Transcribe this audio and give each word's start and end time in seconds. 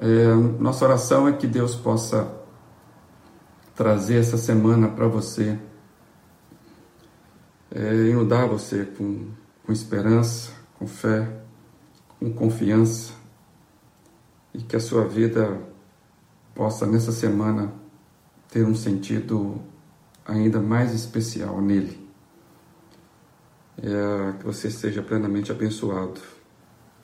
É, 0.00 0.34
nossa 0.58 0.86
oração 0.86 1.28
é 1.28 1.32
que 1.32 1.46
Deus 1.46 1.76
possa 1.76 2.40
trazer 3.74 4.16
essa 4.16 4.38
semana 4.38 4.88
para 4.88 5.06
você, 5.06 5.58
é, 7.70 7.94
inundar 8.08 8.48
você 8.48 8.86
com, 8.86 9.28
com 9.64 9.72
esperança, 9.72 10.52
com 10.78 10.86
fé, 10.86 11.30
com 12.18 12.32
confiança 12.32 13.12
e 14.54 14.62
que 14.62 14.74
a 14.74 14.80
sua 14.80 15.06
vida 15.06 15.60
possa 16.54 16.86
nessa 16.86 17.12
semana 17.12 17.72
ter 18.48 18.64
um 18.64 18.74
sentido 18.74 19.60
ainda 20.24 20.60
mais 20.60 20.94
especial 20.94 21.60
nele. 21.60 22.08
É, 23.76 24.32
que 24.38 24.44
você 24.44 24.70
seja 24.70 25.02
plenamente 25.02 25.52
abençoado. 25.52 26.20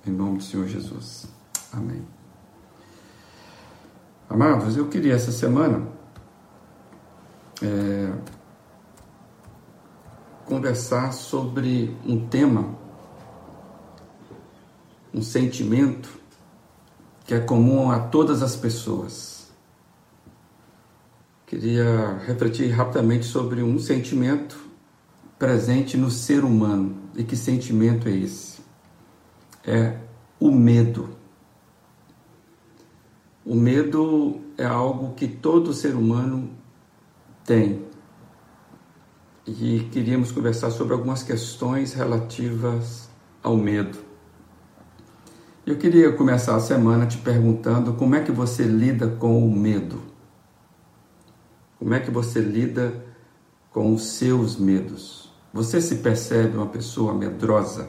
Em 0.07 0.11
nome 0.11 0.39
do 0.39 0.45
Senhor 0.45 0.67
Jesus. 0.67 1.27
Amém. 1.73 2.16
Amados, 4.29 4.77
eu 4.77 4.89
queria 4.89 5.15
essa 5.15 5.31
semana 5.31 5.87
é, 7.63 8.13
conversar 10.45 11.13
sobre 11.13 11.97
um 12.05 12.27
tema, 12.27 12.77
um 15.15 15.23
sentimento 15.23 16.09
que 17.25 17.35
é 17.35 17.41
comum 17.41 17.91
a 17.91 18.01
todas 18.01 18.43
as 18.43 18.57
pessoas. 18.57 19.47
Queria 21.47 22.19
refletir 22.27 22.71
rapidamente 22.71 23.27
sobre 23.27 23.63
um 23.63 23.79
sentimento 23.79 24.59
presente 25.39 25.97
no 25.97 26.11
ser 26.11 26.43
humano. 26.43 26.97
E 27.15 27.23
que 27.23 27.37
sentimento 27.37 28.09
é 28.09 28.13
esse? 28.13 28.61
É 29.65 29.99
o 30.41 30.51
medo. 30.51 31.17
O 33.49 33.55
medo 33.55 34.41
é 34.59 34.65
algo 34.65 35.15
que 35.15 35.29
todo 35.29 35.73
ser 35.73 35.95
humano 35.95 36.51
tem. 37.45 37.87
E 39.47 39.89
queríamos 39.93 40.33
conversar 40.33 40.73
sobre 40.73 40.95
algumas 40.95 41.23
questões 41.23 41.95
relativas 41.95 43.09
ao 43.45 43.57
medo. 43.57 43.99
Eu 45.65 45.79
queria 45.79 46.13
começar 46.13 46.57
a 46.57 46.61
semana 46.61 47.07
te 47.07 47.19
perguntando 47.19 47.93
como 47.93 48.17
é 48.17 48.21
que 48.21 48.33
você 48.33 48.65
lida 48.65 49.07
com 49.07 49.47
o 49.47 49.57
medo. 49.57 50.03
Como 51.79 51.95
é 51.95 52.01
que 52.01 52.11
você 52.11 52.41
lida 52.41 53.07
com 53.71 53.95
os 53.95 54.09
seus 54.09 54.57
medos? 54.57 55.33
Você 55.53 55.81
se 55.81 55.99
percebe 55.99 56.57
uma 56.57 56.67
pessoa 56.67 57.15
medrosa? 57.15 57.89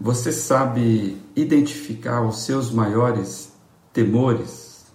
Você 0.00 0.32
sabe 0.32 1.22
identificar 1.36 2.22
os 2.22 2.46
seus 2.46 2.70
maiores 2.70 3.57
temores? 3.98 4.86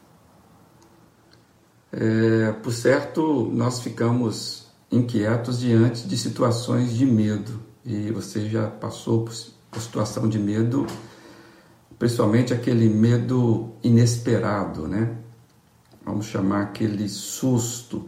É, 1.91 2.53
por 2.53 2.71
certo, 2.71 3.49
nós 3.51 3.81
ficamos 3.81 4.67
inquietos 4.89 5.59
diante 5.59 6.07
de 6.07 6.17
situações 6.17 6.93
de 6.93 7.05
medo 7.05 7.59
e 7.85 8.09
você 8.11 8.47
já 8.47 8.67
passou 8.67 9.25
por, 9.25 9.33
por 9.69 9.81
situação 9.81 10.29
de 10.29 10.39
medo, 10.39 10.87
principalmente 11.99 12.53
aquele 12.53 12.87
medo 12.87 13.73
inesperado, 13.83 14.87
né? 14.87 15.17
Vamos 16.05 16.27
chamar 16.27 16.61
aquele 16.63 17.09
susto 17.09 18.07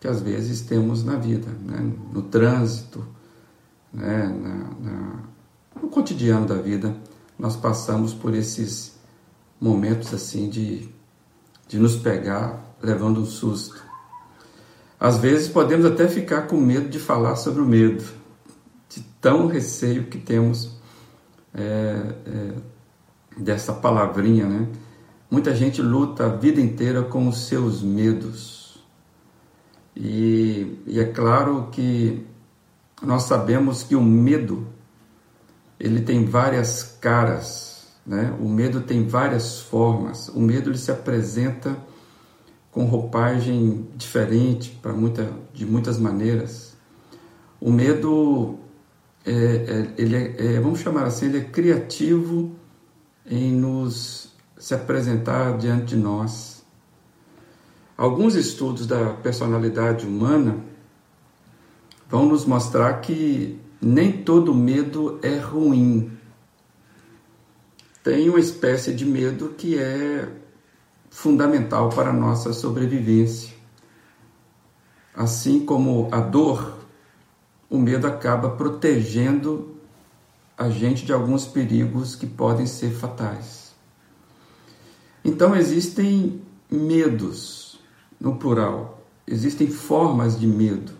que 0.00 0.06
às 0.06 0.20
vezes 0.20 0.60
temos 0.60 1.02
na 1.02 1.16
vida, 1.16 1.50
né? 1.60 1.92
no 2.12 2.22
trânsito, 2.22 3.04
né? 3.92 4.28
Na, 4.28 4.90
na, 4.90 5.22
no 5.82 5.88
cotidiano 5.88 6.46
da 6.46 6.56
vida, 6.56 6.96
nós 7.36 7.56
passamos 7.56 8.14
por 8.14 8.32
esses 8.32 8.93
momentos 9.60 10.12
assim 10.12 10.48
de, 10.48 10.88
de 11.68 11.78
nos 11.78 11.96
pegar 11.96 12.76
levando 12.82 13.20
um 13.20 13.26
susto. 13.26 13.82
Às 14.98 15.18
vezes 15.18 15.48
podemos 15.48 15.84
até 15.84 16.08
ficar 16.08 16.42
com 16.42 16.56
medo 16.56 16.88
de 16.88 16.98
falar 16.98 17.36
sobre 17.36 17.60
o 17.60 17.66
medo, 17.66 18.04
de 18.88 19.00
tão 19.20 19.46
receio 19.46 20.04
que 20.04 20.18
temos 20.18 20.78
é, 21.52 22.14
é, 22.26 22.52
dessa 23.36 23.72
palavrinha, 23.72 24.46
né? 24.46 24.68
Muita 25.30 25.54
gente 25.54 25.82
luta 25.82 26.26
a 26.26 26.28
vida 26.28 26.60
inteira 26.60 27.02
com 27.02 27.28
os 27.28 27.46
seus 27.48 27.82
medos 27.82 28.64
e, 29.96 30.82
e 30.86 30.98
é 30.98 31.04
claro 31.04 31.68
que 31.70 32.26
nós 33.02 33.24
sabemos 33.24 33.82
que 33.82 33.94
o 33.94 34.02
medo 34.02 34.66
ele 35.78 36.00
tem 36.00 36.24
várias 36.24 36.82
caras, 37.00 37.73
né? 38.06 38.36
O 38.40 38.48
medo 38.48 38.80
tem 38.80 39.06
várias 39.06 39.60
formas. 39.60 40.28
O 40.28 40.40
medo 40.40 40.70
ele 40.70 40.78
se 40.78 40.90
apresenta 40.90 41.76
com 42.70 42.84
roupagem 42.84 43.88
diferente 43.96 44.70
para 44.82 44.92
muita, 44.92 45.30
de 45.52 45.64
muitas 45.64 45.98
maneiras. 45.98 46.76
O 47.60 47.70
medo 47.70 48.58
é, 49.24 49.32
é, 49.32 49.94
ele 49.96 50.16
é, 50.16 50.54
é, 50.54 50.60
vamos 50.60 50.80
chamar 50.80 51.04
assim, 51.04 51.26
ele 51.26 51.38
é 51.38 51.44
criativo 51.44 52.52
em 53.24 53.52
nos 53.52 54.32
se 54.58 54.74
apresentar 54.74 55.56
diante 55.58 55.94
de 55.94 55.96
nós 55.96 56.54
Alguns 57.96 58.34
estudos 58.34 58.88
da 58.88 59.10
personalidade 59.10 60.04
humana 60.04 60.56
vão 62.08 62.26
nos 62.26 62.44
mostrar 62.44 62.92
que 62.94 63.56
nem 63.80 64.10
todo 64.10 64.52
medo 64.52 65.20
é 65.22 65.38
ruim. 65.38 66.10
Tem 68.04 68.28
uma 68.28 68.38
espécie 68.38 68.92
de 68.92 69.06
medo 69.06 69.54
que 69.56 69.78
é 69.78 70.28
fundamental 71.08 71.88
para 71.88 72.10
a 72.10 72.12
nossa 72.12 72.52
sobrevivência. 72.52 73.54
Assim 75.14 75.64
como 75.64 76.10
a 76.12 76.20
dor, 76.20 76.80
o 77.70 77.78
medo 77.78 78.06
acaba 78.06 78.50
protegendo 78.50 79.74
a 80.58 80.68
gente 80.68 81.06
de 81.06 81.14
alguns 81.14 81.46
perigos 81.46 82.14
que 82.14 82.26
podem 82.26 82.66
ser 82.66 82.90
fatais. 82.90 83.72
Então 85.24 85.56
existem 85.56 86.42
medos 86.70 87.80
no 88.20 88.36
plural. 88.36 89.02
Existem 89.26 89.68
formas 89.68 90.38
de 90.38 90.46
medo. 90.46 90.92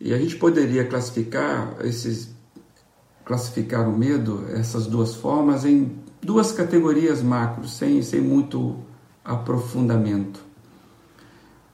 E 0.00 0.12
a 0.12 0.18
gente 0.18 0.34
poderia 0.34 0.84
classificar 0.84 1.76
esses 1.84 2.36
classificar 3.28 3.88
o 3.88 3.96
medo, 3.96 4.44
essas 4.50 4.86
duas 4.86 5.14
formas, 5.14 5.64
em 5.64 5.96
duas 6.20 6.50
categorias 6.50 7.22
macros, 7.22 7.76
sem, 7.76 8.02
sem 8.02 8.20
muito 8.20 8.76
aprofundamento. 9.24 10.40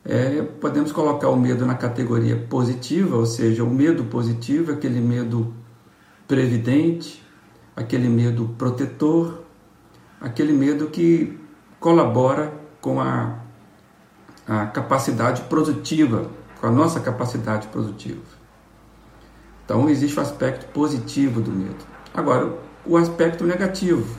É, 0.05 0.43
podemos 0.43 0.93
colocar 0.93 1.31
o 1.31 1.37
medo 1.37 1.65
na 1.65 1.75
categoria 1.75 2.37
positiva, 2.37 3.17
ou 3.17 3.25
seja, 3.25 3.65
o 3.65 3.71
medo 3.71 4.05
positivo, 4.05 4.73
aquele 4.73 5.01
medo 5.01 5.55
previdente, 6.29 7.25
aquele 7.75 8.09
medo 8.09 8.55
protetor, 8.59 9.45
aquele 10.21 10.53
medo 10.53 10.89
que 10.89 11.39
colabora 11.81 12.53
com 12.83 13.01
a 13.01 13.45
a 14.47 14.67
capacidade 14.67 15.43
produtiva, 15.43 16.31
com 16.61 16.67
a 16.67 16.71
nossa 16.71 17.01
capacidade 17.01 17.69
produtiva. 17.69 18.34
Então 19.65 19.89
existe 19.89 20.19
o 20.19 20.23
aspecto 20.23 20.67
positivo 20.73 21.41
do 21.41 21.51
medo. 21.51 21.85
Agora, 22.13 22.59
o 22.87 22.97
aspecto 22.97 23.45
negativo 23.45 24.19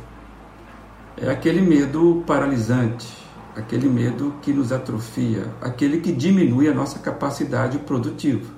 é 1.18 1.30
aquele 1.30 1.62
medo 1.62 2.24
paralisante, 2.26 3.08
aquele 3.56 3.88
medo 3.88 4.36
que 4.42 4.52
nos 4.52 4.72
atrofia, 4.72 5.54
aquele 5.62 6.02
que 6.02 6.12
diminui 6.12 6.68
a 6.68 6.74
nossa 6.74 7.00
capacidade 7.00 7.80
produtiva. 7.80 8.54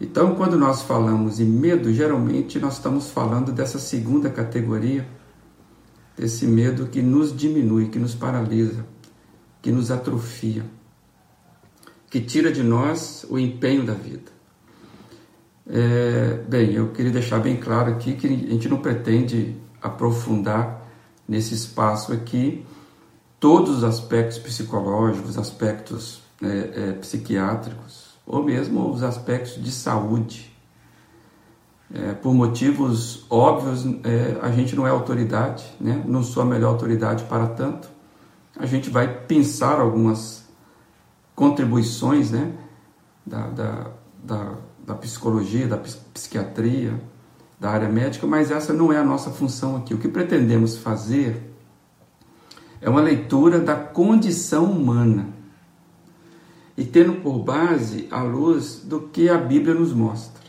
Então, 0.00 0.34
quando 0.34 0.58
nós 0.58 0.82
falamos 0.82 1.38
em 1.38 1.46
medo, 1.46 1.92
geralmente 1.92 2.58
nós 2.58 2.74
estamos 2.74 3.10
falando 3.10 3.52
dessa 3.52 3.78
segunda 3.78 4.28
categoria, 4.28 5.06
desse 6.16 6.46
medo 6.46 6.86
que 6.86 7.00
nos 7.00 7.34
diminui, 7.34 7.88
que 7.88 7.98
nos 7.98 8.14
paralisa, 8.14 8.86
que 9.62 9.70
nos 9.70 9.90
atrofia, 9.90 10.64
que 12.10 12.20
tira 12.20 12.50
de 12.50 12.62
nós 12.62 13.24
o 13.28 13.38
empenho 13.38 13.84
da 13.84 13.94
vida. 13.94 14.35
É, 15.68 16.44
bem, 16.48 16.72
eu 16.72 16.92
queria 16.92 17.10
deixar 17.10 17.40
bem 17.40 17.56
claro 17.56 17.90
aqui 17.90 18.14
que 18.14 18.26
a 18.26 18.30
gente 18.30 18.68
não 18.68 18.78
pretende 18.78 19.56
aprofundar 19.82 20.82
nesse 21.28 21.54
espaço 21.54 22.12
aqui 22.12 22.64
todos 23.40 23.78
os 23.78 23.84
aspectos 23.84 24.38
psicológicos, 24.38 25.36
aspectos 25.36 26.22
é, 26.42 26.90
é, 26.90 26.92
psiquiátricos, 26.92 28.16
ou 28.26 28.42
mesmo 28.42 28.90
os 28.90 29.02
aspectos 29.02 29.62
de 29.62 29.70
saúde. 29.70 30.52
É, 31.94 32.12
por 32.14 32.34
motivos 32.34 33.24
óbvios, 33.30 33.86
é, 34.04 34.38
a 34.42 34.50
gente 34.50 34.74
não 34.74 34.86
é 34.86 34.90
autoridade, 34.90 35.64
né? 35.80 36.02
não 36.04 36.22
sou 36.22 36.42
a 36.42 36.46
melhor 36.46 36.70
autoridade 36.70 37.24
para 37.24 37.46
tanto, 37.46 37.88
a 38.58 38.66
gente 38.66 38.90
vai 38.90 39.06
pensar 39.06 39.78
algumas 39.78 40.44
contribuições 41.34 42.30
né, 42.30 42.52
da, 43.24 43.46
da, 43.48 43.90
da, 44.24 44.54
da 44.86 44.94
psicologia, 44.94 45.66
da 45.66 45.76
psiquiatria, 45.76 46.94
da 47.58 47.70
área 47.70 47.88
médica, 47.88 48.26
mas 48.26 48.50
essa 48.50 48.72
não 48.72 48.92
é 48.92 48.98
a 48.98 49.04
nossa 49.04 49.30
função 49.30 49.76
aqui. 49.76 49.92
O 49.92 49.98
que 49.98 50.08
pretendemos 50.08 50.76
fazer 50.78 51.52
é 52.80 52.88
uma 52.88 53.00
leitura 53.00 53.58
da 53.58 53.74
condição 53.74 54.64
humana 54.70 55.28
e 56.76 56.84
tendo 56.84 57.14
por 57.14 57.38
base 57.40 58.06
a 58.10 58.22
luz 58.22 58.82
do 58.84 59.00
que 59.00 59.28
a 59.28 59.38
Bíblia 59.38 59.74
nos 59.74 59.92
mostra. 59.92 60.44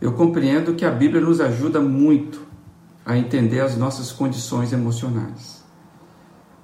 Eu 0.00 0.12
compreendo 0.12 0.74
que 0.74 0.84
a 0.84 0.90
Bíblia 0.90 1.20
nos 1.20 1.40
ajuda 1.40 1.80
muito 1.80 2.40
a 3.04 3.16
entender 3.16 3.60
as 3.60 3.76
nossas 3.76 4.10
condições 4.10 4.72
emocionais. 4.72 5.62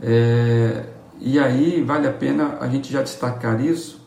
É, 0.01 0.87
e 1.21 1.39
aí 1.39 1.83
vale 1.83 2.09
a 2.09 2.13
pena 2.13 2.59
a 2.61 2.69
gente 2.69 2.93
já 2.93 3.03
destacar 3.03 3.65
isso 3.65 4.04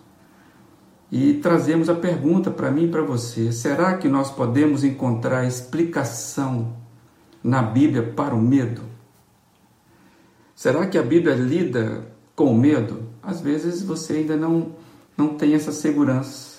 e 1.12 1.36
trazemos 1.36 1.90
a 1.90 1.96
pergunta 1.96 2.52
para 2.52 2.70
mim 2.70 2.86
e 2.86 2.88
para 2.90 3.02
você: 3.02 3.52
será 3.52 3.98
que 3.98 4.10
nós 4.10 4.30
podemos 4.30 4.84
encontrar 4.84 5.46
explicação 5.46 6.76
na 7.44 7.62
Bíblia 7.62 8.04
para 8.04 8.36
o 8.36 8.42
medo? 8.42 8.82
Será 10.54 10.86
que 10.88 10.98
a 10.98 11.04
Bíblia 11.04 11.36
lida 11.36 12.12
com 12.36 12.52
o 12.52 12.58
medo? 12.58 13.04
Às 13.22 13.42
vezes 13.42 13.84
você 13.84 14.14
ainda 14.14 14.36
não, 14.36 14.72
não 15.16 15.30
tem 15.36 15.54
essa 15.54 15.72
segurança. 15.72 16.58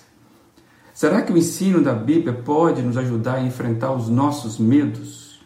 Será 0.95 1.23
que 1.23 1.33
o 1.33 1.39
ensino 1.39 1.83
da 1.83 1.95
Bíblia 1.95 2.33
pode 2.33 2.83
nos 2.83 2.97
ajudar 2.97 3.35
a 3.35 3.43
enfrentar 3.43 3.93
os 3.93 4.09
nossos 4.09 4.59
medos? 4.59 5.41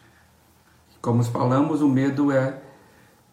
Como 1.00 1.22
falamos, 1.24 1.82
o 1.82 1.88
medo 1.88 2.30
é, 2.30 2.62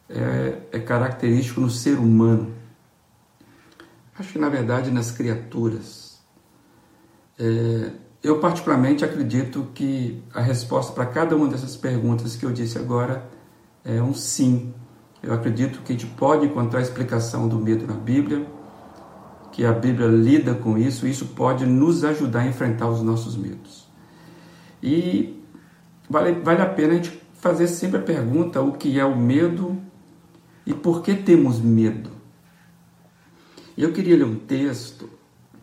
é, 0.10 0.58
é 0.72 0.80
característico 0.80 1.62
no 1.62 1.70
ser 1.70 2.00
humano. 2.00 2.59
Acho 4.20 4.34
que, 4.34 4.40
na 4.40 4.50
verdade, 4.50 4.92
nas 4.92 5.12
criaturas. 5.12 6.20
É, 7.40 7.92
eu, 8.22 8.40
particularmente, 8.40 9.06
acredito 9.06 9.70
que 9.74 10.22
a 10.34 10.42
resposta 10.42 10.92
para 10.92 11.06
cada 11.06 11.38
uma 11.38 11.48
dessas 11.48 11.78
perguntas 11.78 12.36
que 12.36 12.46
eu 12.46 12.52
disse 12.52 12.78
agora 12.78 13.30
é 13.86 14.02
um 14.02 14.14
sim. 14.14 14.74
Eu 15.24 15.34
acredito 15.34 15.82
que 15.84 15.94
a 15.94 15.96
gente 15.98 16.06
pode 16.16 16.46
encontrar 16.46 16.80
a 16.80 16.82
explicação 16.82 17.48
do 17.48 17.58
medo 17.58 17.88
na 17.88 17.94
Bíblia, 17.94 18.46
que 19.54 19.64
a 19.64 19.72
Bíblia 19.72 20.08
lida 20.08 20.54
com 20.54 20.78
isso, 20.78 21.08
e 21.08 21.12
isso 21.12 21.28
pode 21.28 21.66
nos 21.66 22.04
ajudar 22.04 22.42
a 22.42 22.48
enfrentar 22.48 22.90
os 22.90 23.02
nossos 23.02 23.38
medos. 23.38 23.88
E 24.84 25.42
vale, 26.10 26.34
vale 26.42 26.62
a 26.62 26.66
pena 26.66 26.92
a 26.92 26.96
gente 26.98 27.22
fazer 27.36 27.68
sempre 27.68 28.00
a 28.00 28.04
pergunta: 28.04 28.60
o 28.60 28.74
que 28.74 29.00
é 29.00 29.06
o 29.06 29.18
medo 29.18 29.82
e 30.66 30.74
por 30.74 31.02
que 31.02 31.16
temos 31.16 31.62
medo? 31.62 32.19
Eu 33.80 33.94
queria 33.94 34.18
ler 34.18 34.26
um 34.26 34.36
texto, 34.36 35.10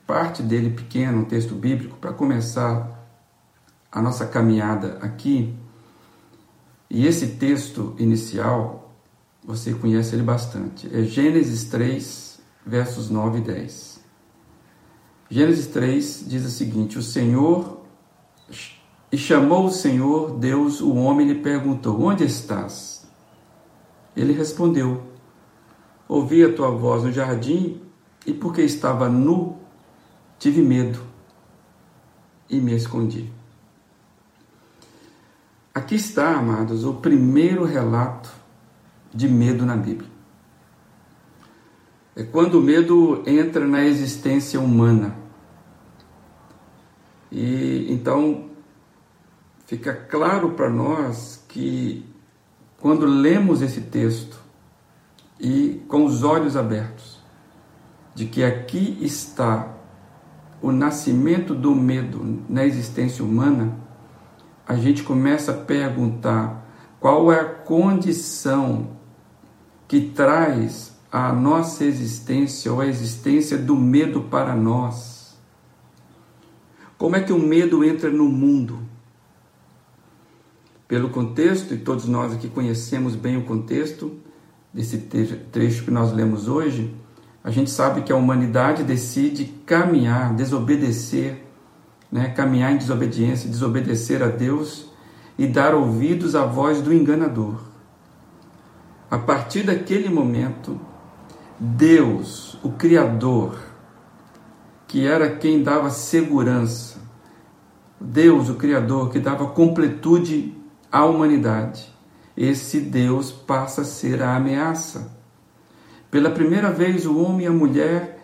parte 0.07 0.43
dele 0.43 0.71
pequeno, 0.71 1.19
um 1.19 1.25
texto 1.27 1.55
bíblico, 1.55 1.99
para 1.99 2.15
começar 2.15 3.07
a 3.93 4.01
nossa 4.01 4.25
caminhada 4.25 4.97
aqui. 5.03 5.55
E 6.89 7.07
esse 7.07 7.27
texto 7.33 7.95
inicial, 7.99 8.91
você 9.45 9.75
conhece 9.75 10.15
ele 10.15 10.23
bastante. 10.23 10.89
É 10.91 11.03
Gênesis 11.03 11.65
3, 11.65 12.41
versos 12.65 13.11
9 13.11 13.41
e 13.41 13.43
10. 13.43 14.01
Gênesis 15.29 15.67
3 15.67 16.25
diz 16.27 16.47
o 16.47 16.51
seguinte: 16.51 16.97
O 16.97 17.03
Senhor 17.03 17.83
e 19.13 19.19
chamou 19.19 19.67
o 19.67 19.71
Senhor 19.71 20.39
Deus 20.39 20.81
o 20.81 20.95
homem 20.95 21.29
e 21.29 21.35
lhe 21.35 21.41
perguntou: 21.43 22.01
Onde 22.01 22.25
estás? 22.25 23.07
Ele 24.17 24.33
respondeu: 24.33 25.03
Ouvi 26.09 26.43
a 26.43 26.55
tua 26.55 26.71
voz 26.71 27.03
no 27.03 27.13
jardim 27.13 27.85
e 28.27 28.35
porque 28.35 28.63
estava 28.63 29.09
nu, 29.09 29.57
tive 30.39 30.61
medo 30.61 31.01
e 32.51 32.61
me 32.61 32.75
escondi. 32.75 33.33
Aqui 35.73 35.95
está, 35.95 36.37
amados, 36.37 36.85
o 36.85 36.95
primeiro 36.95 37.65
relato 37.65 38.31
de 39.15 39.29
medo 39.29 39.65
na 39.65 39.77
Bíblia. 39.77 40.11
É 42.17 42.25
quando 42.25 42.59
o 42.59 42.63
medo 42.63 43.23
entra 43.27 43.67
na 43.67 43.85
existência 43.85 44.59
humana. 44.59 45.15
E 47.31 47.87
então 47.91 48.49
fica 49.67 49.93
claro 49.93 50.53
para 50.53 50.71
nós 50.71 51.45
que 51.47 52.05
quando 52.81 53.05
lemos 53.05 53.61
esse 53.61 53.83
texto 53.83 54.41
e 55.39 55.83
com 55.89 56.07
os 56.07 56.23
olhos 56.23 56.57
abertos, 56.57 56.96
de 58.17 58.25
que 58.25 58.43
aqui 58.43 58.97
está 59.03 59.75
o 60.63 60.73
nascimento 60.73 61.55
do 61.55 61.75
medo 61.75 62.43
na 62.49 62.65
existência 62.65 63.23
humana, 63.23 63.79
a 64.67 64.75
gente 64.75 65.03
começa 65.03 65.53
a 65.53 65.55
perguntar 65.55 66.67
qual 66.99 67.31
é 67.31 67.41
a 67.41 67.45
condição 67.45 68.97
que 69.87 70.01
traz 70.01 70.99
a 71.13 71.31
nossa 71.31 71.85
existência 71.85 72.73
ou 72.73 72.81
a 72.81 72.87
existência 72.87 73.59
do 73.59 73.77
medo 73.77 74.23
para 74.23 74.57
nós. 74.57 75.37
Como 76.97 77.17
é 77.17 77.21
que 77.21 77.35
o 77.35 77.39
medo 77.39 77.85
entra 77.85 78.11
no 78.11 78.31
mundo? 78.31 78.79
Pelo 80.89 81.11
contexto, 81.11 81.75
e 81.75 81.79
todos 81.79 82.07
nós 82.07 82.33
aqui 82.33 82.49
conhecemos 82.49 83.15
bem 83.15 83.37
o 83.37 83.45
contexto 83.45 84.17
desse 84.73 84.97
trecho 85.53 85.85
que 85.85 85.91
nós 85.91 86.13
lemos 86.13 86.49
hoje, 86.49 86.97
a 87.47 87.51
gente 87.53 87.71
sabe 87.71 88.03
que 88.03 88.13
a 88.13 88.17
humanidade 88.17 88.83
decide 88.83 89.45
caminhar, 89.65 90.35
desobedecer, 90.35 91.45
né? 92.11 92.31
caminhar 92.31 92.73
em 92.73 92.77
desobediência, 92.77 93.49
desobedecer 93.49 94.21
a 94.21 94.27
Deus 94.27 94.91
e 95.39 95.47
dar 95.47 95.73
ouvidos 95.73 96.35
à 96.35 96.45
voz 96.45 96.83
do 96.83 96.93
enganador. 96.93 97.61
A 99.09 99.17
partir 99.17 99.63
daquele 99.63 100.09
momento, 100.09 100.81
Deus, 101.57 102.59
o 102.65 102.73
Criador, 102.73 103.57
que 104.89 105.07
era 105.07 105.31
quem 105.37 105.63
dava 105.63 105.89
segurança, 105.89 106.99
Deus, 108.01 108.49
o 108.49 108.57
Criador, 108.57 109.11
que 109.11 109.21
dava 109.21 109.47
completude 109.51 110.53
à 110.91 111.05
humanidade, 111.05 111.95
esse 112.37 112.81
Deus 112.81 113.31
passa 113.31 113.83
a 113.83 113.85
ser 113.85 114.21
a 114.21 114.35
ameaça. 114.35 115.16
Pela 116.11 116.31
primeira 116.31 116.71
vez, 116.71 117.07
o 117.07 117.19
homem 117.19 117.47
e 117.47 117.49
a 117.49 117.53
mulher 117.53 118.19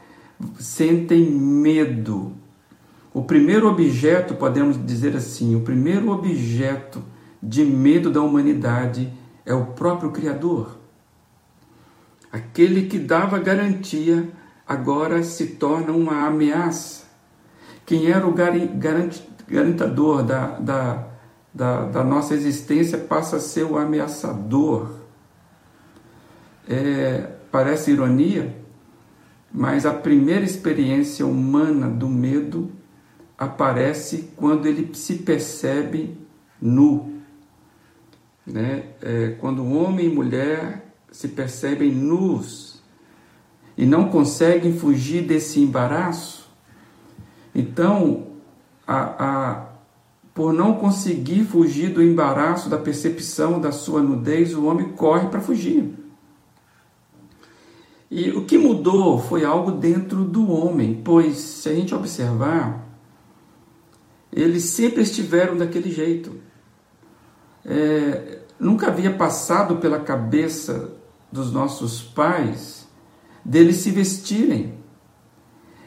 sentem 0.58 1.30
medo. 1.30 2.32
O 3.12 3.22
primeiro 3.22 3.68
objeto, 3.68 4.34
podemos 4.34 4.84
dizer 4.84 5.14
assim, 5.16 5.54
o 5.54 5.60
primeiro 5.60 6.10
objeto 6.10 7.02
de 7.42 7.64
medo 7.64 8.10
da 8.10 8.22
humanidade 8.22 9.12
é 9.44 9.52
o 9.52 9.66
próprio 9.66 10.10
Criador. 10.10 10.78
Aquele 12.30 12.86
que 12.86 12.98
dava 12.98 13.38
garantia 13.38 14.30
agora 14.66 15.22
se 15.22 15.48
torna 15.48 15.92
uma 15.92 16.26
ameaça. 16.26 17.04
Quem 17.84 18.10
era 18.10 18.26
o 18.26 18.32
garantador 19.46 20.22
da, 20.22 20.58
da, 20.58 21.08
da, 21.52 21.84
da 21.86 22.04
nossa 22.04 22.32
existência 22.32 22.96
passa 22.96 23.36
a 23.36 23.40
ser 23.40 23.64
o 23.64 23.76
ameaçador. 23.76 25.02
É, 26.66 27.28
Parece 27.52 27.90
ironia, 27.90 28.56
mas 29.52 29.84
a 29.84 29.92
primeira 29.92 30.42
experiência 30.42 31.26
humana 31.26 31.86
do 31.86 32.08
medo 32.08 32.72
aparece 33.36 34.30
quando 34.34 34.66
ele 34.66 34.94
se 34.94 35.16
percebe 35.16 36.16
nu. 36.60 37.12
Né? 38.46 38.86
É, 39.02 39.36
quando 39.38 39.70
homem 39.70 40.06
e 40.06 40.14
mulher 40.14 40.94
se 41.10 41.28
percebem 41.28 41.92
nus 41.92 42.82
e 43.76 43.84
não 43.84 44.08
conseguem 44.08 44.72
fugir 44.72 45.22
desse 45.22 45.60
embaraço, 45.60 46.50
então, 47.54 48.28
a, 48.86 49.24
a, 49.24 49.66
por 50.32 50.54
não 50.54 50.76
conseguir 50.76 51.44
fugir 51.44 51.90
do 51.90 52.02
embaraço 52.02 52.70
da 52.70 52.78
percepção 52.78 53.60
da 53.60 53.70
sua 53.70 54.02
nudez, 54.02 54.54
o 54.54 54.64
homem 54.64 54.88
corre 54.88 55.28
para 55.28 55.40
fugir. 55.40 56.01
E 58.14 58.30
o 58.30 58.44
que 58.44 58.58
mudou 58.58 59.18
foi 59.18 59.42
algo 59.42 59.72
dentro 59.72 60.22
do 60.22 60.52
homem, 60.52 61.00
pois 61.02 61.38
se 61.38 61.70
a 61.70 61.74
gente 61.74 61.94
observar, 61.94 62.86
eles 64.30 64.64
sempre 64.64 65.00
estiveram 65.00 65.56
daquele 65.56 65.90
jeito. 65.90 66.38
É, 67.64 68.40
nunca 68.60 68.88
havia 68.88 69.10
passado 69.14 69.76
pela 69.76 69.98
cabeça 69.98 70.92
dos 71.32 71.50
nossos 71.50 72.02
pais 72.02 72.86
deles 73.42 73.76
se 73.76 73.90
vestirem. 73.90 74.74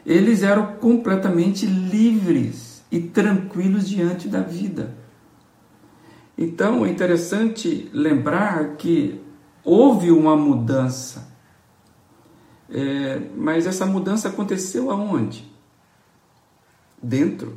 Eles 0.04 0.42
eram 0.42 0.78
completamente 0.78 1.64
livres 1.64 2.84
e 2.90 2.98
tranquilos 2.98 3.88
diante 3.88 4.26
da 4.26 4.40
vida. 4.40 4.96
Então 6.36 6.84
é 6.84 6.90
interessante 6.90 7.88
lembrar 7.92 8.74
que 8.74 9.20
houve 9.62 10.10
uma 10.10 10.36
mudança 10.36 11.25
é, 12.70 13.20
mas 13.36 13.66
essa 13.66 13.86
mudança 13.86 14.28
aconteceu 14.28 14.90
aonde? 14.90 15.50
Dentro. 17.02 17.54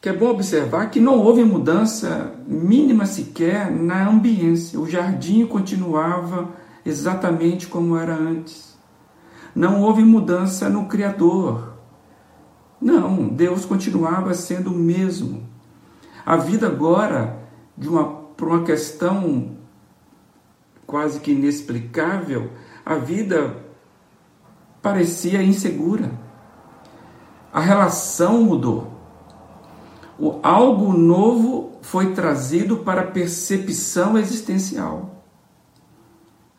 que 0.00 0.08
é 0.08 0.12
bom 0.12 0.30
observar 0.30 0.90
que 0.90 1.00
não 1.00 1.18
houve 1.18 1.44
mudança 1.44 2.34
mínima 2.46 3.06
sequer 3.06 3.70
na 3.70 4.08
ambiência. 4.08 4.78
O 4.78 4.88
jardim 4.88 5.46
continuava 5.46 6.50
exatamente 6.84 7.68
como 7.68 7.96
era 7.96 8.14
antes. 8.14 8.76
Não 9.54 9.82
houve 9.82 10.02
mudança 10.02 10.68
no 10.68 10.86
Criador. 10.86 11.74
Não, 12.80 13.28
Deus 13.28 13.64
continuava 13.64 14.34
sendo 14.34 14.72
o 14.72 14.78
mesmo. 14.78 15.46
A 16.26 16.36
vida 16.36 16.66
agora, 16.66 17.38
de 17.76 17.88
uma, 17.88 18.04
por 18.04 18.48
uma 18.48 18.64
questão 18.64 19.56
quase 20.86 21.20
que 21.20 21.32
inexplicável, 21.32 22.50
a 22.84 22.96
vida 22.96 23.64
parecia 24.80 25.42
insegura. 25.42 26.10
A 27.52 27.60
relação 27.60 28.42
mudou 28.42 28.92
o 30.22 30.38
algo 30.40 30.92
novo 30.92 31.72
foi 31.82 32.12
trazido 32.12 32.76
para 32.78 33.00
a 33.00 33.06
percepção 33.06 34.16
existencial. 34.16 35.24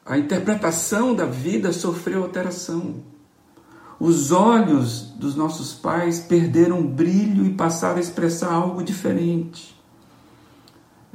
A 0.05 0.17
interpretação 0.17 1.15
da 1.15 1.25
vida 1.25 1.71
sofreu 1.71 2.23
alteração. 2.23 2.95
Os 3.97 4.33
olhos 4.33 5.13
dos 5.15 5.37
nossos 5.37 5.73
pais 5.73 6.19
perderam 6.19 6.85
brilho 6.85 7.45
e 7.45 7.53
passaram 7.53 7.97
a 7.97 8.01
expressar 8.01 8.51
algo 8.51 8.83
diferente. 8.83 9.81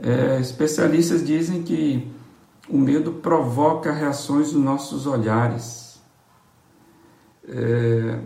É, 0.03 0.41
especialistas 0.41 1.27
dizem 1.27 1.63
que 1.63 2.11
o 2.69 2.79
medo 2.79 3.13
provoca 3.13 3.93
reações 3.93 4.53
nos 4.53 4.63
nossos 4.63 5.07
olhares. 5.07 6.01
É, 7.49 8.21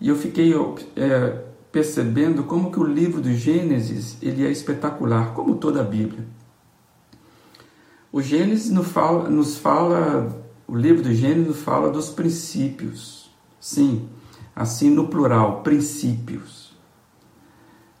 e 0.00 0.08
eu 0.08 0.16
fiquei 0.16 0.54
é, 0.94 1.44
percebendo 1.72 2.44
como 2.44 2.70
que 2.70 2.78
o 2.78 2.84
livro 2.84 3.20
do 3.20 3.32
Gênesis 3.32 4.16
ele 4.22 4.46
é 4.46 4.50
espetacular, 4.50 5.34
como 5.34 5.56
toda 5.56 5.80
a 5.80 5.84
Bíblia. 5.84 6.24
O 8.12 8.22
Gênesis 8.22 8.70
nos 8.70 8.86
fala, 8.86 9.28
nos 9.28 9.58
fala, 9.58 10.42
o 10.66 10.76
livro 10.76 11.02
do 11.02 11.12
Gênesis 11.12 11.60
fala 11.60 11.90
dos 11.90 12.08
princípios. 12.08 13.30
Sim, 13.60 14.08
assim 14.54 14.90
no 14.90 15.08
plural, 15.08 15.62
princípios. 15.62 16.74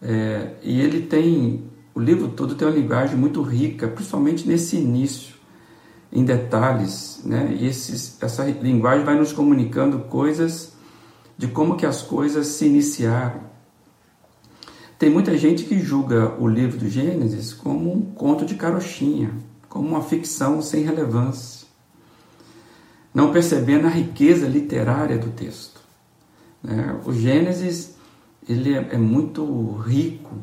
É, 0.00 0.54
e 0.62 0.80
ele 0.80 1.02
tem, 1.02 1.64
o 1.94 2.00
livro 2.00 2.28
todo 2.28 2.54
tem 2.54 2.68
uma 2.68 2.74
linguagem 2.74 3.16
muito 3.16 3.42
rica, 3.42 3.88
principalmente 3.88 4.46
nesse 4.46 4.76
início, 4.76 5.35
em 6.12 6.24
detalhes, 6.24 7.20
né? 7.24 7.54
E 7.58 7.66
esses, 7.66 8.16
essa 8.22 8.44
linguagem 8.44 9.04
vai 9.04 9.18
nos 9.18 9.32
comunicando 9.32 10.00
coisas 10.00 10.72
de 11.36 11.48
como 11.48 11.76
que 11.76 11.84
as 11.84 12.02
coisas 12.02 12.46
se 12.46 12.66
iniciaram. 12.66 13.40
Tem 14.98 15.10
muita 15.10 15.36
gente 15.36 15.64
que 15.64 15.78
julga 15.78 16.34
o 16.40 16.48
livro 16.48 16.78
do 16.78 16.88
Gênesis 16.88 17.52
como 17.52 17.92
um 17.92 18.00
conto 18.00 18.46
de 18.46 18.54
carochinha, 18.54 19.30
como 19.68 19.88
uma 19.88 20.02
ficção 20.02 20.62
sem 20.62 20.82
relevância, 20.82 21.66
não 23.12 23.30
percebendo 23.30 23.86
a 23.86 23.90
riqueza 23.90 24.46
literária 24.46 25.18
do 25.18 25.30
texto. 25.30 25.80
Né? 26.62 26.98
O 27.04 27.12
Gênesis 27.12 27.96
ele 28.48 28.74
é, 28.74 28.88
é, 28.92 28.96
muito 28.96 29.72
rico. 29.72 30.36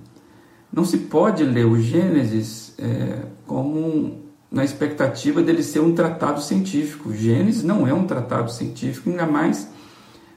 Não 0.71 0.83
se 0.83 0.97
pode 0.97 1.43
ler 1.43 1.65
o 1.65 1.79
Gênesis 1.79 2.73
é, 2.77 3.25
como 3.45 3.79
um, 3.79 4.21
na 4.53 4.63
expectativa 4.63 5.41
dele 5.41 5.63
ser 5.63 5.79
um 5.79 5.95
tratado 5.95 6.39
científico. 6.39 7.11
Gênesis 7.11 7.63
não 7.63 7.87
é 7.87 7.93
um 7.93 8.05
tratado 8.05 8.51
científico, 8.51 9.09
ainda 9.09 9.25
mais 9.25 9.67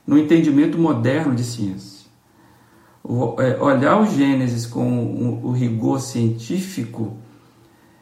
no 0.07 0.17
entendimento 0.17 0.79
moderno 0.79 1.35
de 1.35 1.45
ciência. 1.45 2.07
É, 3.39 3.63
olhar 3.63 4.01
o 4.01 4.07
Gênesis 4.07 4.65
com 4.65 5.39
o 5.45 5.53
rigor 5.53 6.01
científico 6.01 7.19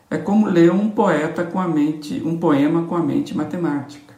é 0.08 0.16
como 0.16 0.46
ler 0.46 0.70
um 0.70 0.88
poeta 0.88 1.42
com 1.42 1.58
a 1.58 1.66
mente, 1.66 2.22
um 2.24 2.38
poema 2.38 2.84
com 2.84 2.94
a 2.94 3.02
mente 3.02 3.36
matemática. 3.36 4.14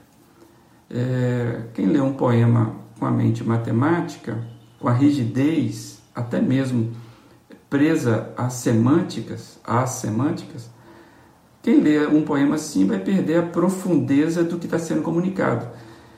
É, 0.90 1.62
quem 1.72 1.86
lê 1.86 2.00
um 2.00 2.12
poema 2.12 2.76
com 2.98 3.06
a 3.06 3.10
mente 3.10 3.42
matemática, 3.42 4.46
com 4.78 4.86
a 4.86 4.92
rigidez, 4.92 6.02
até 6.14 6.42
mesmo 6.42 6.92
presa 7.70 8.32
às 8.36 8.52
semânticas, 8.52 9.58
às 9.64 9.90
semânticas, 9.90 10.75
quem 11.66 11.80
lê 11.80 12.06
um 12.06 12.22
poema 12.22 12.54
assim 12.54 12.86
vai 12.86 13.00
perder 13.00 13.38
a 13.40 13.42
profundeza 13.42 14.44
do 14.44 14.56
que 14.56 14.66
está 14.66 14.78
sendo 14.78 15.02
comunicado. 15.02 15.66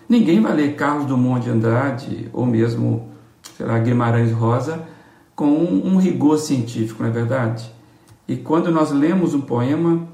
Ninguém 0.07 0.43
vai 0.43 0.53
ler 0.53 0.77
Carlos 0.77 1.07
Drummond 1.07 1.43
de 1.43 1.49
Andrade 1.51 2.29
ou 2.35 2.45
mesmo 2.45 3.09
sei 3.57 3.65
lá, 3.65 3.79
Guimarães 3.79 4.31
Rosa, 4.31 4.85
com 5.35 5.47
um, 5.47 5.95
um 5.95 5.97
rigor 5.97 6.37
científico, 6.37 7.03
não 7.03 7.09
é 7.09 7.13
verdade? 7.15 7.73
E 8.29 8.37
quando 8.37 8.71
nós 8.71 8.91
lemos 8.91 9.33
um 9.33 9.41
poema, 9.41 10.07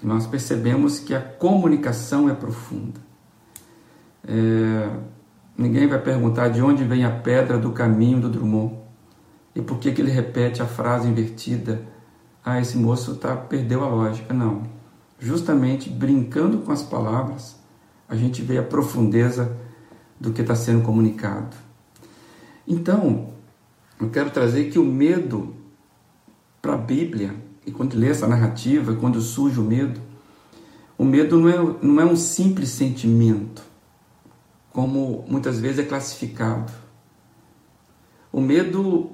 nós 0.00 0.24
percebemos 0.24 1.00
que 1.00 1.16
a 1.16 1.20
comunicação 1.20 2.28
é 2.28 2.32
profunda. 2.32 3.00
É, 4.24 4.88
ninguém 5.58 5.88
vai 5.88 5.98
perguntar 5.98 6.46
de 6.50 6.62
onde 6.62 6.84
vem 6.84 7.04
a 7.04 7.10
pedra 7.10 7.58
do 7.58 7.72
caminho 7.72 8.20
do 8.20 8.28
Drummond 8.28 8.76
e 9.52 9.60
por 9.60 9.80
que, 9.80 9.90
que 9.90 10.00
ele 10.00 10.12
repete 10.12 10.62
a 10.62 10.66
frase 10.66 11.08
invertida. 11.08 11.92
Ah, 12.44 12.60
esse 12.60 12.76
moço 12.76 13.14
tá, 13.16 13.34
perdeu 13.34 13.82
a 13.82 13.88
lógica. 13.88 14.34
Não. 14.34 14.64
Justamente 15.18 15.88
brincando 15.88 16.58
com 16.58 16.72
as 16.72 16.82
palavras, 16.82 17.56
a 18.08 18.14
gente 18.14 18.42
vê 18.42 18.58
a 18.58 18.62
profundeza 18.62 19.56
do 20.20 20.32
que 20.32 20.42
está 20.42 20.54
sendo 20.54 20.82
comunicado. 20.82 21.56
Então, 22.68 23.30
eu 24.00 24.10
quero 24.10 24.30
trazer 24.30 24.70
que 24.70 24.78
o 24.78 24.84
medo 24.84 25.54
para 26.60 26.74
a 26.74 26.78
Bíblia, 26.78 27.34
e 27.66 27.70
quando 27.70 27.94
lê 27.94 28.08
essa 28.08 28.26
narrativa, 28.26 28.94
quando 28.96 29.20
surge 29.20 29.58
o 29.58 29.62
medo, 29.62 30.00
o 30.96 31.04
medo 31.04 31.38
não 31.38 31.48
é, 31.48 31.76
não 31.82 32.00
é 32.00 32.04
um 32.04 32.16
simples 32.16 32.70
sentimento, 32.70 33.62
como 34.72 35.24
muitas 35.28 35.60
vezes 35.60 35.78
é 35.78 35.84
classificado. 35.84 36.72
O 38.32 38.40
medo 38.40 39.10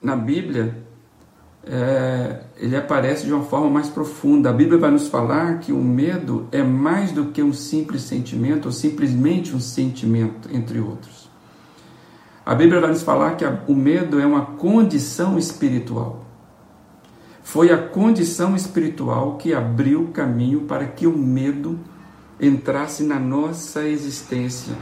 na 0.00 0.16
Bíblia, 0.16 0.83
é, 1.66 2.40
ele 2.56 2.76
aparece 2.76 3.26
de 3.26 3.32
uma 3.32 3.44
forma 3.44 3.68
mais 3.70 3.88
profunda. 3.88 4.50
A 4.50 4.52
Bíblia 4.52 4.78
vai 4.78 4.90
nos 4.90 5.08
falar 5.08 5.58
que 5.58 5.72
o 5.72 5.82
medo 5.82 6.46
é 6.52 6.62
mais 6.62 7.12
do 7.12 7.26
que 7.26 7.42
um 7.42 7.52
simples 7.52 8.02
sentimento, 8.02 8.66
ou 8.66 8.72
simplesmente 8.72 9.54
um 9.54 9.60
sentimento, 9.60 10.48
entre 10.52 10.78
outros. 10.78 11.30
A 12.44 12.54
Bíblia 12.54 12.80
vai 12.80 12.90
nos 12.90 13.02
falar 13.02 13.36
que 13.36 13.44
o 13.66 13.74
medo 13.74 14.20
é 14.20 14.26
uma 14.26 14.42
condição 14.42 15.38
espiritual. 15.38 16.24
Foi 17.42 17.72
a 17.72 17.78
condição 17.78 18.54
espiritual 18.54 19.36
que 19.36 19.54
abriu 19.54 20.02
o 20.02 20.08
caminho 20.08 20.62
para 20.62 20.86
que 20.86 21.06
o 21.06 21.16
medo 21.16 21.78
entrasse 22.40 23.04
na 23.04 23.18
nossa 23.18 23.86
existência. 23.86 24.74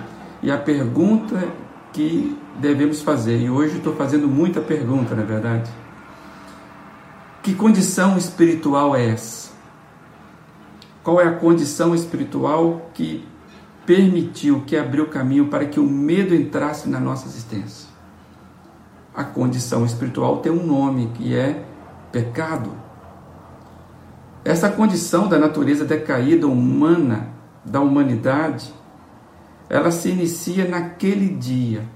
E 0.43 0.51
a 0.51 0.59
pergunta 0.59 1.49
que 1.93 2.37
devemos 2.59 3.03
fazer, 3.03 3.41
e 3.41 3.51
hoje 3.51 3.77
estou 3.77 3.95
fazendo 3.95 4.27
muita 4.27 4.61
pergunta, 4.61 5.15
na 5.15 5.23
é 5.23 5.27
verdade. 5.27 5.82
Que 7.43 7.55
condição 7.55 8.17
espiritual 8.17 8.95
é 8.95 9.11
essa? 9.11 9.51
Qual 11.03 11.21
é 11.21 11.27
a 11.27 11.35
condição 11.35 11.95
espiritual 11.95 12.91
que 12.95 13.27
permitiu, 13.87 14.63
que 14.63 14.77
abriu 14.77 15.09
caminho 15.09 15.49
para 15.49 15.67
que 15.67 15.81
o 15.81 15.85
medo 15.85 16.35
entrasse 16.35 16.89
na 16.89 17.01
nossa 17.01 17.27
existência. 17.27 17.89
A 19.15 19.25
condição 19.25 19.85
espiritual 19.85 20.39
tem 20.39 20.51
um 20.51 20.65
nome 20.65 21.11
que 21.15 21.37
é 21.37 21.65
pecado. 22.11 22.73
Essa 24.45 24.71
condição 24.71 25.29
da 25.29 25.39
natureza 25.39 25.85
decaída 25.85 26.47
humana, 26.47 27.29
da 27.65 27.81
humanidade, 27.81 28.73
ela 29.69 29.91
se 29.91 30.09
inicia 30.09 30.67
naquele 30.67 31.29
dia 31.29 31.87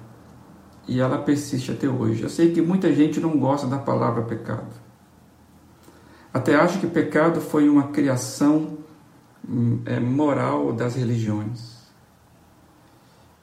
e 0.86 1.00
ela 1.00 1.18
persiste 1.18 1.72
até 1.72 1.88
hoje. 1.88 2.22
Eu 2.22 2.28
sei 2.28 2.52
que 2.52 2.60
muita 2.60 2.92
gente 2.92 3.18
não 3.18 3.38
gosta 3.38 3.66
da 3.66 3.78
palavra 3.78 4.22
pecado. 4.22 4.85
Até 6.36 6.54
acho 6.54 6.78
que 6.80 6.86
pecado 6.86 7.40
foi 7.40 7.68
uma 7.68 7.88
criação 7.88 8.78
hum, 9.48 9.80
é, 9.86 9.98
moral 9.98 10.72
das 10.72 10.94
religiões 10.94 11.76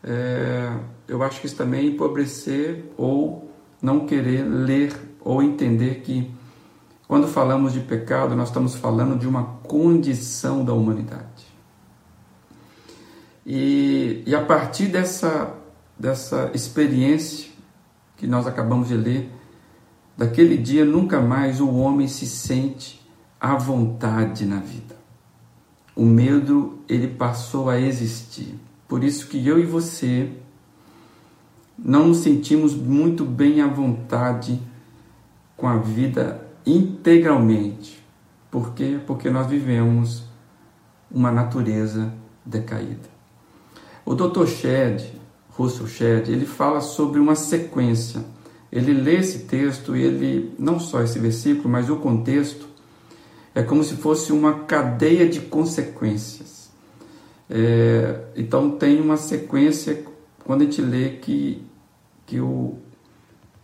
é, 0.04 0.70
eu 1.08 1.24
acho 1.24 1.40
que 1.40 1.48
isso 1.48 1.56
também 1.56 1.80
é 1.80 1.90
empobrecer 1.90 2.92
ou 2.98 3.50
não 3.82 4.06
querer 4.06 4.44
ler 4.44 4.94
ou 5.22 5.42
entender 5.42 6.02
que 6.02 6.30
quando 7.08 7.28
falamos 7.28 7.72
de 7.72 7.80
pecado, 7.80 8.36
nós 8.36 8.50
estamos 8.50 8.76
falando 8.76 9.18
de 9.18 9.28
uma 9.28 9.44
condição 9.64 10.66
da 10.66 10.74
humanidade. 10.74 11.46
E, 13.46 14.24
e 14.26 14.34
a 14.34 14.44
partir 14.44 14.88
dessa, 14.88 15.54
dessa 15.98 16.50
experiência 16.54 17.52
que 18.18 18.26
nós 18.26 18.48
acabamos 18.48 18.88
de 18.88 18.96
ler, 18.96 19.30
daquele 20.18 20.58
dia 20.58 20.86
nunca 20.86 21.20
mais 21.22 21.60
o 21.60 21.70
homem 21.74 22.08
se 22.08 22.26
sente 22.26 23.02
à 23.40 23.56
vontade 23.56 24.46
na 24.46 24.60
vida. 24.60 24.96
O 25.96 26.06
medo 26.06 26.80
ele 26.88 27.08
passou 27.08 27.70
a 27.70 27.80
existir. 27.80 28.60
Por 28.88 29.04
isso 29.04 29.28
que 29.28 29.48
eu 29.48 29.60
e 29.60 29.66
você 29.66 30.32
não 31.78 32.08
nos 32.10 32.20
sentimos 32.20 32.74
muito 32.74 33.26
bem 33.26 33.62
à 33.62 33.68
vontade 33.68 34.62
com 35.58 35.68
a 35.68 35.78
vida 35.78 36.48
integralmente. 36.66 38.04
Por 38.50 38.74
quê? 38.74 39.00
Porque 39.06 39.30
nós 39.30 39.48
vivemos 39.48 40.24
uma 41.12 41.32
natureza 41.32 42.14
decaída. 42.46 43.10
O 44.06 44.14
Dr. 44.16 44.46
Shedd, 44.46 45.04
Russell 45.52 45.88
Shedd, 45.88 46.30
ele 46.30 46.46
fala 46.46 46.82
sobre 46.82 47.20
uma 47.20 47.36
sequência. 47.36 48.24
Ele 48.74 48.92
lê 48.92 49.18
esse 49.18 49.40
texto 49.40 49.96
e 49.96 50.02
ele, 50.02 50.56
não 50.58 50.80
só 50.80 51.04
esse 51.04 51.20
versículo, 51.20 51.70
mas 51.70 51.92
o 51.92 51.98
contexto, 51.98 52.68
é 53.54 53.62
como 53.62 53.84
se 53.84 53.94
fosse 53.94 54.34
uma 54.34 54.62
cadeia 54.62 55.30
de 55.30 55.42
consequências. 55.42 56.72
É, 57.48 58.20
então 58.36 58.72
tem 58.72 59.00
uma 59.00 59.16
sequência 59.16 60.04
quando 60.44 60.62
a 60.62 60.66
gente 60.66 60.82
lê 60.82 61.10
que, 61.18 61.62
que 62.26 62.40
o, 62.40 62.80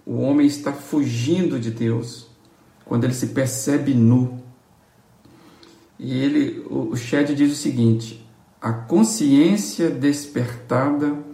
o 0.06 0.18
homem 0.18 0.46
está 0.46 0.72
fugindo 0.72 1.60
de 1.60 1.72
Deus, 1.72 2.28
quando 2.86 3.06
ele 3.06 3.16
se 3.16 3.28
percebe 3.28 3.96
nu. 3.96 4.40
E 5.98 6.20
ele, 6.20 6.64
o 6.70 6.96
Shed 6.96 7.34
diz 7.34 7.52
o 7.52 7.56
seguinte: 7.56 8.24
a 8.62 8.72
consciência 8.72 9.90
despertada 9.90 11.29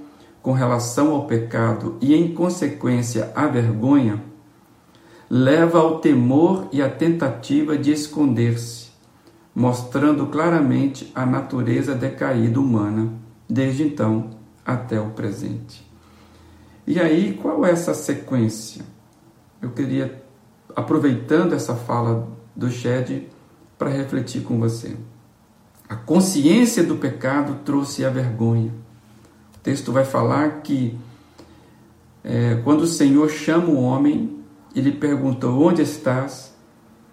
com 0.46 0.52
relação 0.52 1.12
ao 1.12 1.26
pecado 1.26 1.98
e, 2.00 2.14
em 2.14 2.32
consequência, 2.32 3.32
a 3.34 3.48
vergonha, 3.48 4.24
leva 5.28 5.80
ao 5.80 6.00
temor 6.00 6.68
e 6.72 6.84
à 6.84 6.88
tentativa 6.88 7.76
de 7.76 7.92
esconder-se, 7.92 8.90
mostrando 9.56 10.28
claramente 10.28 11.12
a 11.16 11.26
natureza 11.26 11.96
decaída 11.96 12.60
humana, 12.60 13.12
desde 13.50 13.82
então 13.82 14.30
até 14.64 15.02
o 15.02 15.10
presente. 15.10 15.84
E 16.86 17.00
aí, 17.00 17.40
qual 17.42 17.66
é 17.66 17.72
essa 17.72 17.96
sequência? 17.96 18.86
Eu 19.60 19.72
queria, 19.72 20.24
aproveitando 20.76 21.54
essa 21.54 21.74
fala 21.74 22.28
do 22.56 22.70
Shed, 22.70 23.30
para 23.80 23.90
refletir 23.90 24.44
com 24.44 24.60
você. 24.60 24.96
A 25.90 25.96
consciência 25.96 26.84
do 26.84 26.98
pecado 26.98 27.62
trouxe 27.66 28.06
a 28.06 28.12
vergonha. 28.12 28.85
Texto 29.66 29.92
vai 29.92 30.06
falar 30.06 30.62
que 30.62 30.96
é, 32.24 32.62
quando 32.64 32.82
o 32.82 32.88
Senhor 32.88 33.28
chama 33.32 33.70
o 33.70 33.82
homem 33.82 34.38
e 34.76 34.80
lhe 34.80 34.92
perguntou: 34.92 35.60
Onde 35.60 35.82
estás? 35.82 36.54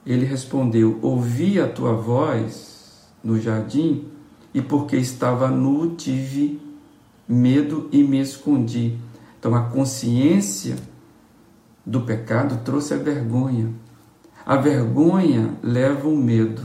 Ele 0.04 0.26
respondeu: 0.26 0.98
Ouvi 1.00 1.58
a 1.58 1.66
tua 1.66 1.94
voz 1.94 3.08
no 3.24 3.40
jardim 3.40 4.04
e 4.52 4.60
porque 4.60 4.98
estava 4.98 5.48
nu 5.48 5.96
tive 5.96 6.60
medo 7.26 7.88
e 7.90 8.02
me 8.02 8.20
escondi. 8.20 8.98
Então 9.40 9.54
a 9.54 9.62
consciência 9.70 10.76
do 11.86 12.02
pecado 12.02 12.60
trouxe 12.62 12.92
a 12.92 12.98
vergonha. 12.98 13.72
A 14.44 14.58
vergonha 14.58 15.56
leva 15.62 16.06
o 16.06 16.18
medo 16.18 16.62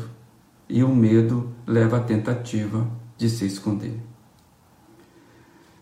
e 0.68 0.84
o 0.84 0.94
medo 0.94 1.50
leva 1.66 1.96
à 1.96 2.02
tentativa 2.02 2.86
de 3.18 3.30
se 3.30 3.46
esconder. 3.46 3.98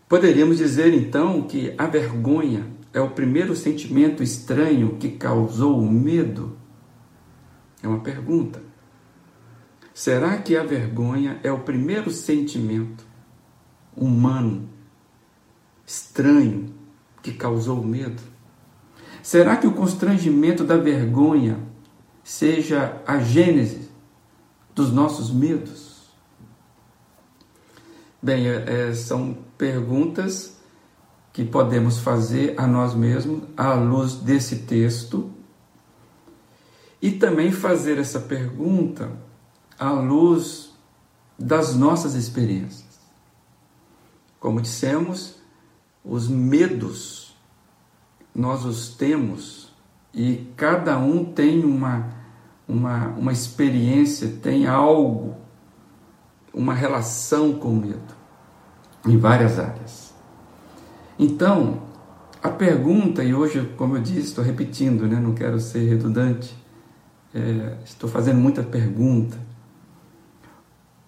Poderíamos 0.08 0.58
dizer 0.58 0.94
então 0.94 1.42
que 1.42 1.74
a 1.76 1.86
vergonha 1.86 2.66
é 2.92 3.00
o 3.00 3.10
primeiro 3.10 3.56
sentimento 3.56 4.22
estranho 4.22 4.96
que 4.98 5.10
causou 5.10 5.80
o 5.80 5.90
medo? 5.90 6.56
É 7.82 7.88
uma 7.88 8.00
pergunta. 8.00 8.62
Será 9.92 10.38
que 10.38 10.56
a 10.56 10.62
vergonha 10.62 11.40
é 11.42 11.50
o 11.50 11.60
primeiro 11.60 12.10
sentimento 12.10 13.04
humano 13.96 14.68
estranho 15.84 16.72
que 17.22 17.32
causou 17.32 17.82
medo? 17.82 18.22
Será 19.22 19.56
que 19.56 19.66
o 19.66 19.72
constrangimento 19.72 20.62
da 20.62 20.76
vergonha 20.76 21.58
seja 22.22 23.02
a 23.04 23.18
gênese 23.18 23.90
dos 24.72 24.92
nossos 24.92 25.32
medos? 25.32 26.10
Bem, 28.22 28.46
é, 28.48 28.88
é, 28.88 28.94
são 28.94 29.45
perguntas 29.56 30.56
que 31.32 31.44
podemos 31.44 31.98
fazer 31.98 32.54
a 32.56 32.66
nós 32.66 32.94
mesmos 32.94 33.42
à 33.56 33.74
luz 33.74 34.14
desse 34.14 34.60
texto 34.60 35.30
e 37.00 37.10
também 37.10 37.52
fazer 37.52 37.98
essa 37.98 38.20
pergunta 38.20 39.12
à 39.78 39.90
luz 39.90 40.72
das 41.38 41.74
nossas 41.74 42.14
experiências. 42.14 42.86
Como 44.40 44.62
dissemos, 44.62 45.36
os 46.02 46.26
medos 46.26 47.36
nós 48.34 48.64
os 48.64 48.88
temos 48.88 49.70
e 50.14 50.50
cada 50.56 50.98
um 50.98 51.22
tem 51.22 51.62
uma, 51.64 52.14
uma, 52.66 53.08
uma 53.08 53.32
experiência, 53.32 54.38
tem 54.42 54.66
algo, 54.66 55.36
uma 56.52 56.72
relação 56.72 57.58
com 57.58 57.68
o 57.68 57.76
medo 57.76 58.15
em 59.06 59.16
várias 59.16 59.58
áreas. 59.58 60.14
Então, 61.18 61.82
a 62.42 62.48
pergunta, 62.48 63.24
e 63.24 63.34
hoje, 63.34 63.72
como 63.76 63.96
eu 63.96 64.02
disse, 64.02 64.28
estou 64.28 64.44
repetindo, 64.44 65.06
né? 65.06 65.18
não 65.18 65.34
quero 65.34 65.58
ser 65.58 65.88
redundante, 65.88 66.54
é, 67.34 67.76
estou 67.84 68.08
fazendo 68.08 68.38
muita 68.38 68.62
pergunta. 68.62 69.38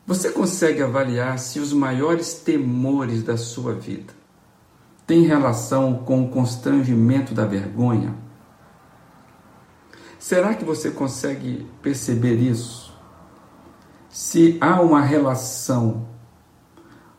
Você 0.07 0.31
consegue 0.31 0.83
avaliar 0.83 1.39
se 1.39 1.61
os 1.61 1.73
maiores 1.73 2.35
temores 2.35 3.23
da 3.23 3.37
sua 3.37 3.75
vida 3.75 4.13
têm 5.07 5.23
relação 5.23 5.99
com 5.99 6.25
o 6.25 6.29
constrangimento 6.29 7.35
da 7.35 7.45
vergonha? 7.45 8.15
Será 10.19 10.55
que 10.55 10.65
você 10.65 10.91
consegue 10.91 11.67
perceber 11.81 12.37
isso? 12.37 12.93
Se 14.09 14.59
há 14.61 14.81
uma 14.81 15.01
relação 15.01 16.09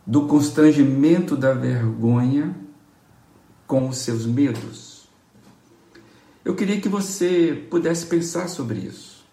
do 0.10 0.26
constrangimento 0.26 1.38
da 1.38 1.54
vergonha 1.54 2.56
com 3.68 3.88
os 3.88 4.00
seus 4.00 4.26
medos? 4.26 5.08
Eu 6.44 6.56
queria 6.56 6.82
que 6.82 6.90
você 6.90 7.68
pudesse 7.70 8.08
pensar 8.08 8.48
sobre 8.50 8.80
isso, 8.80 9.24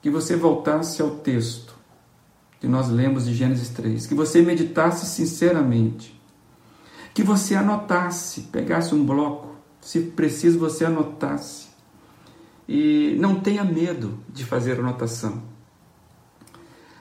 que 0.00 0.08
você 0.08 0.36
voltasse 0.36 1.02
ao 1.02 1.16
texto 1.16 1.74
que 2.60 2.68
nós 2.68 2.88
lemos 2.88 3.24
de 3.24 3.34
Gênesis 3.34 3.70
3, 3.70 4.06
que 4.06 4.14
você 4.14 4.42
meditasse 4.42 5.06
sinceramente, 5.06 6.16
que 7.12 7.24
você 7.24 7.56
anotasse, 7.56 8.42
pegasse 8.42 8.94
um 8.94 9.04
bloco, 9.04 9.56
se 9.80 9.98
preciso 10.02 10.60
você 10.60 10.84
anotasse. 10.84 11.68
E 12.68 13.16
não 13.18 13.40
tenha 13.40 13.64
medo 13.64 14.20
de 14.28 14.44
fazer 14.44 14.78
anotação. 14.78 15.49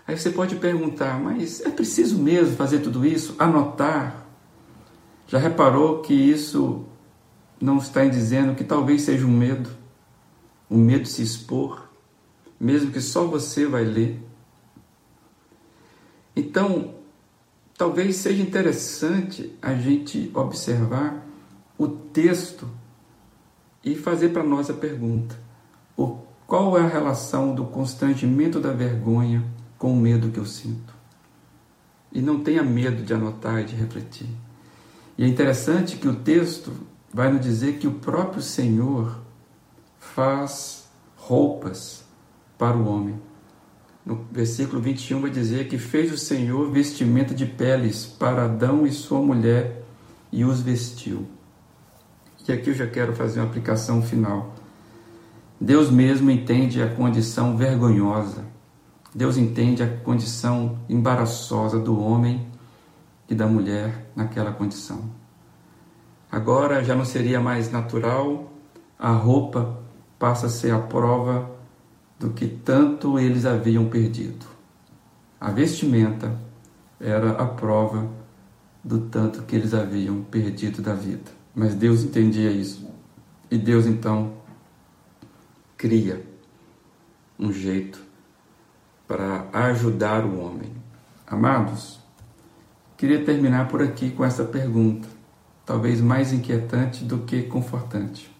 Aí 0.09 0.17
você 0.17 0.31
pode 0.31 0.55
perguntar, 0.55 1.19
mas 1.19 1.61
é 1.61 1.69
preciso 1.69 2.17
mesmo 2.17 2.55
fazer 2.55 2.79
tudo 2.79 3.05
isso? 3.05 3.35
Anotar? 3.37 4.25
Já 5.27 5.37
reparou 5.37 6.01
que 6.01 6.15
isso 6.15 6.83
não 7.61 7.77
está 7.77 8.03
dizendo 8.05 8.55
que 8.55 8.63
talvez 8.63 9.03
seja 9.03 9.23
um 9.27 9.31
medo? 9.31 9.69
Um 10.67 10.79
medo 10.79 11.03
de 11.03 11.09
se 11.09 11.21
expor, 11.21 11.91
mesmo 12.59 12.91
que 12.91 12.99
só 12.99 13.27
você 13.27 13.67
vai 13.67 13.83
ler? 13.83 14.19
Então, 16.35 16.95
talvez 17.77 18.15
seja 18.15 18.41
interessante 18.41 19.55
a 19.61 19.75
gente 19.75 20.31
observar 20.33 21.23
o 21.77 21.87
texto 21.87 22.67
e 23.85 23.93
fazer 23.93 24.29
para 24.29 24.41
nós 24.41 24.71
a 24.71 24.73
pergunta: 24.73 25.39
qual 26.47 26.75
é 26.79 26.81
a 26.81 26.87
relação 26.87 27.53
do 27.53 27.65
constrangimento 27.65 28.59
da 28.59 28.73
vergonha 28.73 29.58
com 29.79 29.91
o 29.91 29.95
medo 29.95 30.29
que 30.29 30.37
eu 30.37 30.45
sinto? 30.45 30.93
E 32.11 32.21
não 32.21 32.43
tenha 32.43 32.61
medo 32.61 33.01
de 33.01 33.11
anotar 33.11 33.61
e 33.61 33.65
de 33.65 33.75
refletir. 33.75 34.29
E 35.17 35.23
é 35.23 35.27
interessante 35.27 35.97
que 35.97 36.07
o 36.07 36.15
texto 36.15 36.71
vai 37.11 37.31
nos 37.33 37.41
dizer 37.41 37.79
que 37.79 37.87
o 37.87 37.93
próprio 37.93 38.43
Senhor 38.43 39.19
faz 39.97 40.87
roupas 41.15 42.03
para 42.59 42.77
o 42.77 42.87
homem 42.87 43.19
no 44.09 44.25
versículo 44.31 44.81
21 44.81 45.21
vai 45.21 45.29
dizer 45.29 45.67
que 45.67 45.77
fez 45.77 46.11
o 46.11 46.17
Senhor 46.17 46.71
vestimenta 46.71 47.35
de 47.35 47.45
peles 47.45 48.05
para 48.05 48.45
Adão 48.45 48.87
e 48.87 48.91
sua 48.91 49.21
mulher 49.21 49.83
e 50.31 50.43
os 50.43 50.61
vestiu. 50.61 51.27
E 52.47 52.51
aqui 52.51 52.71
eu 52.71 52.73
já 52.73 52.87
quero 52.87 53.13
fazer 53.13 53.39
uma 53.39 53.45
aplicação 53.45 54.01
final. 54.01 54.55
Deus 55.61 55.91
mesmo 55.91 56.31
entende 56.31 56.81
a 56.81 56.89
condição 56.89 57.55
vergonhosa. 57.55 58.45
Deus 59.13 59.37
entende 59.37 59.81
a 59.81 59.87
condição 59.87 60.79
embaraçosa 60.87 61.79
do 61.79 61.99
homem 61.99 62.47
e 63.27 63.33
da 63.33 63.47
mulher 63.47 64.11
naquela 64.15 64.51
condição. 64.51 65.09
Agora 66.31 66.83
já 66.83 66.95
não 66.95 67.05
seria 67.05 67.39
mais 67.39 67.71
natural, 67.71 68.51
a 68.97 69.11
roupa 69.11 69.79
passa 70.19 70.45
a 70.45 70.49
ser 70.49 70.71
a 70.71 70.79
prova 70.79 71.49
do 72.19 72.31
que 72.31 72.47
tanto 72.47 73.17
eles 73.17 73.45
haviam 73.45 73.89
perdido. 73.89 74.45
A 75.41 75.49
vestimenta 75.51 76.37
era 76.99 77.31
a 77.31 77.47
prova 77.47 78.07
do 78.83 78.99
tanto 79.07 79.43
que 79.43 79.55
eles 79.55 79.73
haviam 79.73 80.21
perdido 80.23 80.81
da 80.81 80.93
vida. 80.93 81.31
Mas 81.55 81.73
Deus 81.73 82.03
entendia 82.03 82.51
isso. 82.51 82.87
E 83.49 83.57
Deus 83.57 83.87
então 83.87 84.33
cria 85.77 86.23
um 87.39 87.51
jeito 87.51 88.08
para 89.09 89.47
ajudar 89.51 90.23
o 90.23 90.39
homem. 90.39 90.71
Amados, 91.25 91.99
queria 92.95 93.25
terminar 93.25 93.67
por 93.67 93.81
aqui 93.81 94.11
com 94.11 94.23
essa 94.23 94.43
pergunta, 94.43 95.07
talvez 95.65 95.99
mais 95.99 96.31
inquietante 96.31 97.03
do 97.03 97.17
que 97.17 97.41
confortante. 97.41 98.31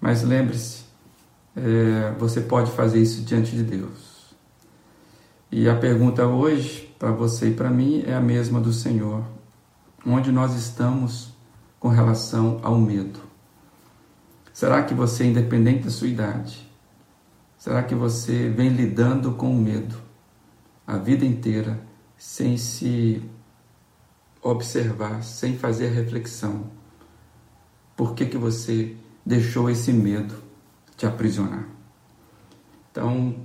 Mas 0.00 0.22
lembre-se, 0.22 0.84
é, 1.56 2.14
você 2.16 2.40
pode 2.40 2.70
fazer 2.70 3.02
isso 3.02 3.22
diante 3.22 3.56
de 3.56 3.64
Deus. 3.64 4.36
E 5.50 5.68
a 5.68 5.74
pergunta 5.74 6.24
hoje, 6.28 6.94
para 6.96 7.10
você 7.10 7.48
e 7.48 7.54
para 7.54 7.68
mim, 7.68 8.04
é 8.06 8.14
a 8.14 8.20
mesma 8.20 8.60
do 8.60 8.72
Senhor: 8.72 9.24
onde 10.06 10.30
nós 10.30 10.54
estamos 10.54 11.34
com 11.80 11.88
relação 11.88 12.60
ao 12.62 12.78
medo? 12.78 13.18
Será 14.52 14.84
que 14.84 14.94
você, 14.94 15.24
independente 15.24 15.82
da 15.84 15.90
sua 15.90 16.06
idade, 16.06 16.65
será 17.58 17.82
que 17.82 17.94
você 17.94 18.48
vem 18.48 18.68
lidando 18.68 19.32
com 19.32 19.50
o 19.50 19.56
medo 19.56 19.96
a 20.86 20.96
vida 20.96 21.24
inteira 21.24 21.80
sem 22.16 22.56
se 22.56 23.22
observar, 24.42 25.22
sem 25.22 25.58
fazer 25.58 25.88
reflexão? 25.88 26.70
Por 27.96 28.14
que, 28.14 28.26
que 28.26 28.38
você 28.38 28.96
deixou 29.24 29.68
esse 29.68 29.92
medo 29.92 30.34
te 30.96 31.06
aprisionar? 31.06 31.66
Então, 32.90 33.36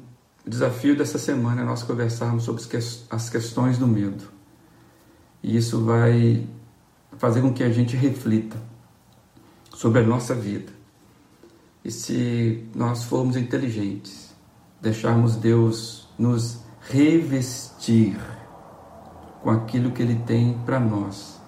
o 0.45 0.50
desafio 0.50 0.95
dessa 0.95 1.17
semana 1.17 1.62
é 1.62 1.65
nós 1.65 1.84
conversarmos 1.84 2.43
sobre 2.43 2.62
as 3.10 3.30
questões 3.30 3.78
do 3.78 3.88
medo. 3.88 4.26
E 5.43 5.58
isso 5.58 5.84
vai 5.84 6.47
fazer 7.17 7.41
com 7.41 7.54
que 7.54 7.63
a 7.63 7.71
gente 7.71 7.95
reflita 7.95 8.58
sobre 9.74 10.02
a 10.02 10.04
nossa 10.04 10.36
vida. 10.36 10.81
E 11.84 11.89
se 11.89 12.63
nós 12.76 13.04
formos 13.04 13.36
inteligentes, 13.36 14.36
deixarmos 14.80 15.36
Deus 15.36 16.08
nos 16.17 16.60
revestir 16.82 18.17
com 19.41 19.50
aquilo 19.50 19.91
que 19.91 20.02
Ele 20.02 20.15
tem 20.26 20.60
para 20.65 20.80
nós, 20.80 21.39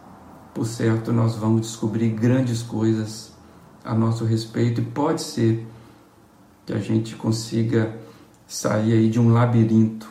por 0.53 0.65
certo, 0.65 1.11
nós 1.11 1.35
vamos 1.35 1.61
descobrir 1.61 2.09
grandes 2.09 2.61
coisas 2.63 3.33
a 3.83 3.93
nosso 3.93 4.23
respeito 4.25 4.81
e 4.81 4.85
pode 4.85 5.21
ser 5.21 5.67
que 6.65 6.73
a 6.73 6.79
gente 6.79 7.15
consiga 7.15 7.95
sair 8.47 8.93
aí 8.93 9.09
de 9.09 9.19
um 9.19 9.33
labirinto 9.33 10.07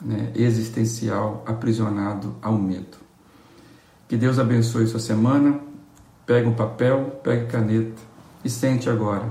né, 0.00 0.30
existencial 0.34 1.42
aprisionado 1.46 2.36
ao 2.40 2.52
medo. 2.52 2.98
Que 4.08 4.16
Deus 4.16 4.38
abençoe 4.38 4.86
sua 4.86 5.00
semana. 5.00 5.58
Pegue 6.24 6.48
um 6.48 6.54
papel, 6.54 7.20
pegue 7.22 7.46
caneta 7.46 8.15
e 8.46 8.48
sente 8.48 8.88
agora 8.88 9.28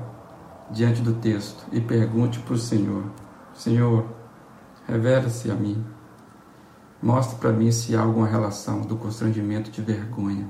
diante 0.70 1.02
do 1.02 1.14
texto 1.14 1.66
e 1.72 1.80
pergunte 1.80 2.38
para 2.40 2.54
o 2.54 2.58
Senhor: 2.58 3.06
Senhor, 3.54 4.06
revela-se 4.86 5.50
a 5.50 5.56
mim. 5.56 5.82
Mostre 7.02 7.40
para 7.40 7.54
mim 7.54 7.72
se 7.72 7.96
há 7.96 8.02
alguma 8.02 8.28
relação 8.28 8.82
do 8.82 8.98
constrangimento 8.98 9.72
de 9.72 9.82
vergonha 9.82 10.50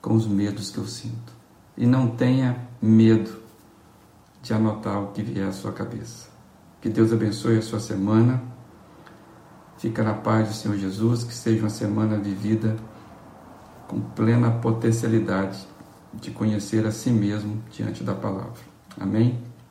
com 0.00 0.14
os 0.14 0.26
medos 0.26 0.70
que 0.70 0.78
eu 0.78 0.86
sinto. 0.86 1.32
E 1.76 1.84
não 1.84 2.08
tenha 2.08 2.68
medo 2.80 3.42
de 4.40 4.54
anotar 4.54 5.02
o 5.02 5.08
que 5.08 5.22
vier 5.22 5.48
à 5.48 5.52
sua 5.52 5.72
cabeça. 5.72 6.28
Que 6.80 6.88
Deus 6.88 7.12
abençoe 7.12 7.58
a 7.58 7.62
sua 7.62 7.80
semana. 7.80 8.40
Fica 9.78 10.04
na 10.04 10.14
paz 10.14 10.48
do 10.48 10.54
Senhor 10.54 10.76
Jesus, 10.76 11.24
que 11.24 11.34
seja 11.34 11.62
uma 11.62 11.70
semana 11.70 12.18
vivida 12.18 12.76
com 13.88 14.00
plena 14.00 14.50
potencialidade 14.50 15.66
de 16.14 16.30
conhecer 16.30 16.86
a 16.86 16.92
si 16.92 17.10
mesmo 17.10 17.62
diante 17.70 18.02
da 18.02 18.14
palavra. 18.14 18.60
Amém? 18.98 19.45